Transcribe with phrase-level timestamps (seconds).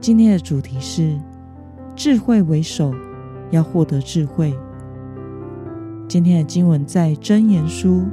[0.00, 1.18] 今天的主题是
[1.96, 2.94] 智慧为首，
[3.50, 4.56] 要获得智慧。
[6.06, 8.04] 今天的经文在箴言书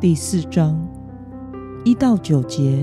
[0.00, 0.80] 第四章
[1.84, 2.82] 一到九节。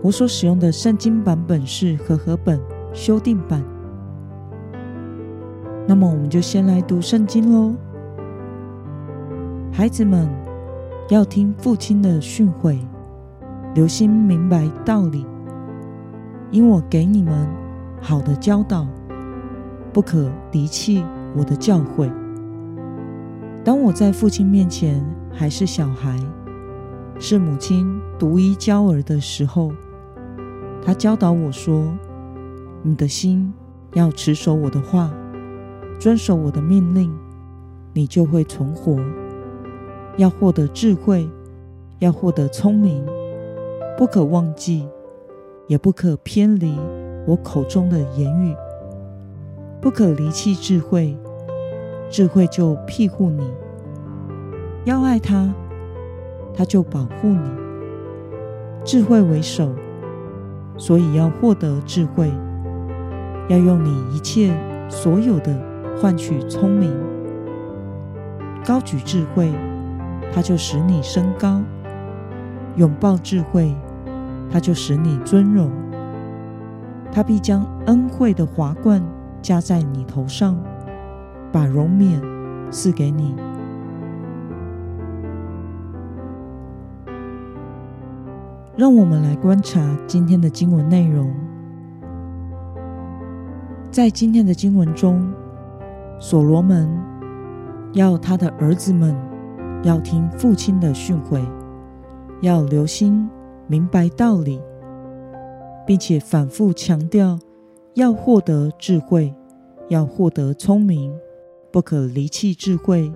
[0.00, 2.58] 我所使用的圣经版本是和合本
[2.94, 3.62] 修订版。
[5.86, 7.74] 那么，我们就先来读圣经喽。
[9.70, 10.26] 孩子们，
[11.10, 12.78] 要听父亲的训诲，
[13.74, 15.26] 留心明白道理。
[16.52, 17.48] 因我给你们
[17.98, 18.86] 好的教导，
[19.90, 21.02] 不可离弃
[21.34, 22.12] 我的教诲。
[23.64, 26.14] 当我在父亲面前还是小孩，
[27.18, 29.72] 是母亲独一娇儿的时候，
[30.84, 31.90] 他教导我说
[32.84, 33.50] ：“你的心
[33.94, 35.10] 要持守我的话，
[35.98, 37.10] 遵守我的命令，
[37.94, 38.98] 你就会存活。
[40.18, 41.26] 要获得智慧，
[42.00, 43.02] 要获得聪明，
[43.96, 44.86] 不可忘记。”
[45.68, 46.76] 也不可偏离
[47.26, 48.54] 我口中的言语，
[49.80, 51.16] 不可离弃智慧，
[52.10, 53.44] 智慧就庇护你；
[54.84, 55.52] 要爱他，
[56.54, 57.50] 他就保护你。
[58.84, 59.70] 智慧为首，
[60.76, 62.30] 所以要获得智慧，
[63.48, 64.52] 要用你一切
[64.88, 65.56] 所有的
[66.00, 66.92] 换取聪明。
[68.66, 69.52] 高举智慧，
[70.32, 71.62] 他就使你升高；
[72.76, 73.72] 拥抱智慧。
[74.52, 75.70] 他就使你尊荣，
[77.10, 79.02] 他必将恩惠的华冠
[79.40, 80.54] 加在你头上，
[81.50, 82.20] 把荣冕
[82.70, 83.34] 赐给你。
[88.76, 91.32] 让我们来观察今天的经文内容。
[93.90, 95.32] 在今天的经文中，
[96.18, 96.88] 所罗门
[97.92, 99.16] 要他的儿子们
[99.82, 101.40] 要听父亲的训诲，
[102.42, 103.28] 要留心。
[103.72, 104.60] 明白道理，
[105.86, 107.38] 并且反复强调
[107.94, 109.34] 要获得智慧，
[109.88, 111.10] 要获得聪明，
[111.72, 113.10] 不可离弃智慧，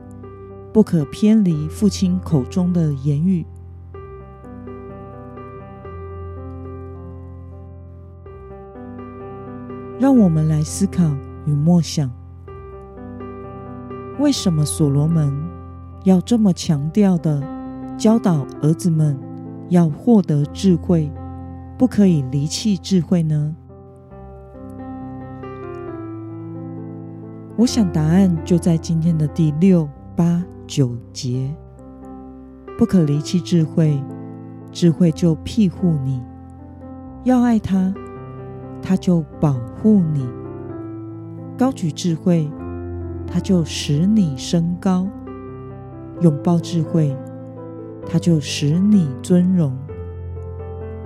[0.73, 3.45] 不可偏离父亲口中的言语。
[9.99, 11.05] 让我们来思考
[11.45, 12.11] 与默想：
[14.19, 15.31] 为什么所罗门
[16.05, 17.43] 要这么强调的
[17.99, 19.36] 教导儿子们？
[19.69, 21.11] 要获得智慧，
[21.77, 23.57] 不可以离弃智慧呢？
[27.57, 31.51] 我想答案就在今天的第六、八、九节。
[32.79, 33.99] 不可离弃智慧，
[34.71, 36.21] 智慧就庇护你；
[37.25, 37.95] 要爱他，
[38.83, 40.29] 他就保护你。
[41.57, 42.51] 高举智慧，
[43.27, 45.09] 他就使你升高；
[46.21, 47.17] 拥抱智慧。
[48.09, 49.77] 他就使你尊荣，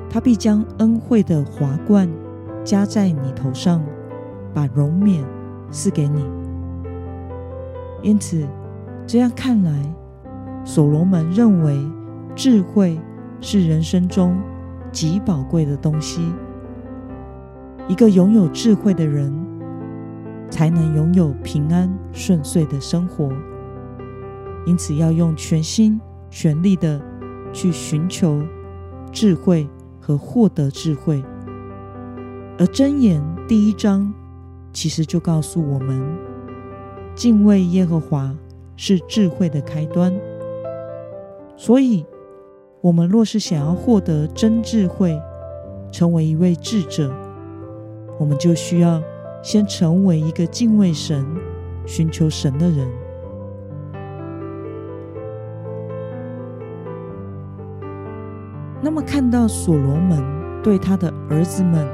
[0.09, 2.09] 他必将恩惠的华冠
[2.63, 3.83] 加在你头上，
[4.53, 5.25] 把荣冕
[5.71, 6.25] 赐给你。
[8.03, 8.47] 因此，
[9.07, 9.95] 这样看来，
[10.65, 11.79] 所罗门认为
[12.37, 13.01] 智慧
[13.41, 14.39] 是人生中
[14.93, 16.21] 极宝贵的东西。
[17.89, 19.35] 一个拥有智慧的人，
[20.51, 23.33] 才能拥有平安顺遂的生活。
[24.67, 26.01] 因此，要用全心。
[26.31, 27.01] 全力的
[27.53, 28.41] 去寻求
[29.13, 29.69] 智慧
[30.01, 31.23] 和获得智慧，
[32.59, 34.13] 而箴言第一章
[34.73, 36.01] 其实就告诉我们，
[37.15, 38.33] 敬畏耶和华
[38.77, 40.15] 是智慧的开端。
[41.57, 42.07] 所以，
[42.81, 45.21] 我们若是想要获得真智慧，
[45.91, 47.13] 成为一位智者，
[48.19, 49.03] 我们就需要
[49.43, 51.27] 先成为一个敬畏神、
[51.85, 52.89] 寻求神的人。
[58.83, 60.23] 那么，看到所罗门
[60.63, 61.87] 对他的儿子们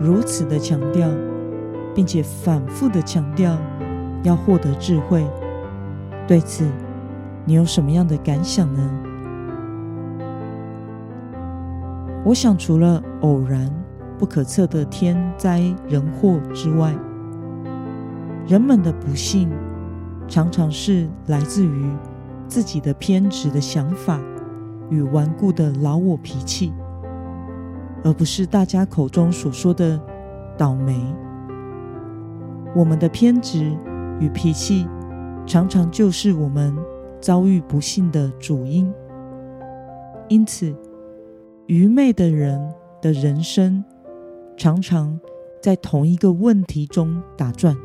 [0.00, 1.08] 如此的强调，
[1.94, 3.56] 并且反复的强调
[4.22, 5.24] 要获得智慧，
[6.26, 6.66] 对此
[7.44, 8.90] 你有什么样的感想呢？
[12.24, 13.70] 我想，除了偶然
[14.18, 16.94] 不可测的天灾人祸之外，
[18.46, 19.50] 人们的不幸
[20.26, 21.90] 常常是来自于
[22.48, 24.18] 自己的偏执的想法。
[24.94, 26.72] 与顽固的老我脾气，
[28.04, 30.00] 而不是大家口中所说的
[30.56, 30.96] 倒霉。
[32.76, 33.76] 我们的偏执
[34.20, 34.86] 与脾气，
[35.44, 36.72] 常常就是我们
[37.20, 38.92] 遭遇不幸的主因。
[40.28, 40.72] 因此，
[41.66, 43.84] 愚昧的人的人生，
[44.56, 45.18] 常常
[45.60, 47.76] 在同一个问题中打转。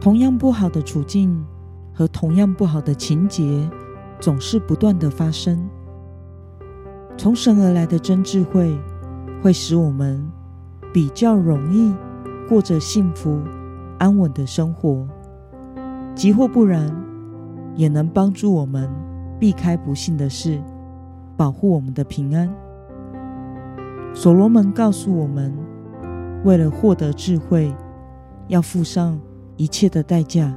[0.00, 1.44] 同样不好的处境
[1.94, 3.68] 和同样不好的情节，
[4.20, 5.68] 总是不断的发生。
[7.16, 8.76] 从神而来的真智慧，
[9.42, 10.22] 会使我们
[10.92, 11.94] 比较容易
[12.48, 13.40] 过着幸福
[13.98, 15.06] 安稳的生活，
[16.14, 16.94] 即或不然，
[17.74, 18.88] 也能帮助我们
[19.40, 20.60] 避开不幸的事，
[21.36, 22.52] 保护我们的平安。
[24.14, 25.52] 所罗门告诉我们，
[26.44, 27.74] 为了获得智慧，
[28.48, 29.18] 要付上
[29.56, 30.54] 一切的代价。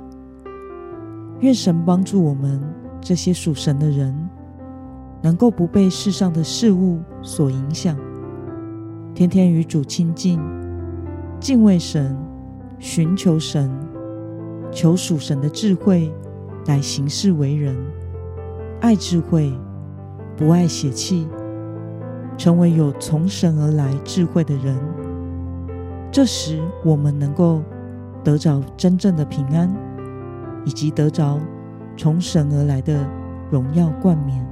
[1.39, 2.61] 愿神帮助我们
[2.99, 4.29] 这些属神的人，
[5.21, 7.97] 能够不被世上的事物所影响，
[9.13, 10.39] 天天与主亲近，
[11.39, 12.17] 敬畏神，
[12.79, 13.69] 寻求神，
[14.71, 16.11] 求属神的智慧
[16.67, 17.75] 来行事为人，
[18.79, 19.51] 爱智慧，
[20.37, 21.27] 不爱血气，
[22.37, 24.77] 成为有从神而来智慧的人。
[26.11, 27.61] 这时，我们能够
[28.23, 29.69] 得着真正的平安，
[30.65, 31.39] 以及得着
[31.97, 33.05] 从神而来的
[33.51, 34.47] 荣耀冠冕。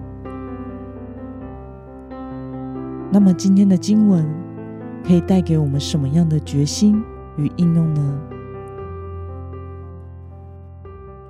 [3.09, 4.27] 那么，今天的经文
[5.03, 7.01] 可以带给我们什么样的决心
[7.37, 8.19] 与应用呢？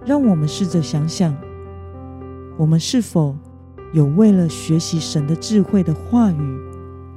[0.04, 1.36] 让我们试着想想，
[2.58, 3.36] 我们是否
[3.94, 6.60] 有为了学习神的智慧的话语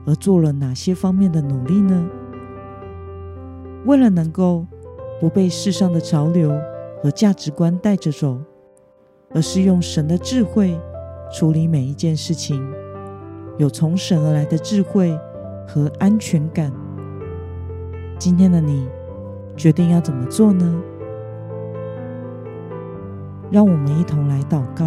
[0.06, 2.06] 而做了哪些方面的努力呢？
[3.86, 4.66] 为了能够
[5.20, 6.52] 不被世上的潮流
[7.02, 8.38] 和价值观带着走，
[9.32, 10.78] 而是用神的智慧
[11.32, 12.62] 处理每一件事情。
[13.60, 15.14] 有从神而来的智慧
[15.68, 16.72] 和安全感。
[18.18, 18.88] 今天的你
[19.54, 20.82] 决定要怎么做呢？
[23.50, 24.86] 让我们一同来祷告。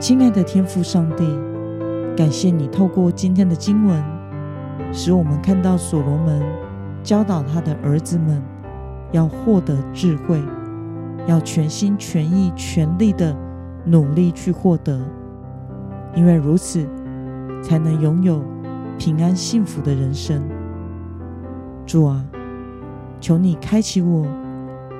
[0.00, 1.24] 亲爱的天父上帝，
[2.16, 4.02] 感谢你透过今天的经文，
[4.92, 6.42] 使我们看到所罗门
[7.00, 8.42] 教导他的儿子们
[9.12, 10.42] 要获得智慧，
[11.28, 13.36] 要全心全意全力的
[13.84, 15.00] 努力去获得。
[16.14, 16.86] 因为如此，
[17.62, 18.42] 才能拥有
[18.98, 20.42] 平安幸福的人生。
[21.86, 22.24] 主啊，
[23.20, 24.26] 求你开启我，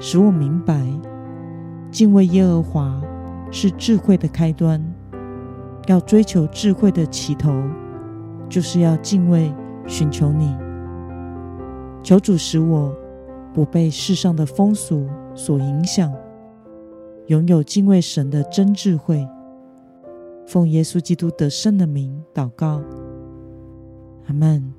[0.01, 0.87] 使我明白，
[1.91, 3.01] 敬畏耶和华
[3.51, 4.83] 是智慧的开端。
[5.87, 7.51] 要追求智慧的起头，
[8.49, 9.53] 就是要敬畏、
[9.87, 10.55] 寻求你。
[12.03, 12.95] 求主使我
[13.55, 16.13] 不被世上的风俗所影响，
[17.29, 19.27] 拥有敬畏神的真智慧。
[20.49, 22.83] 奉耶稣基督得胜的名祷告，
[24.27, 24.78] 阿门。